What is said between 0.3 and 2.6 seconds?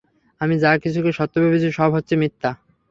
আমি যা কিছুকে সত্য ভেবেছি, সব হচ্ছে মিথ্যা।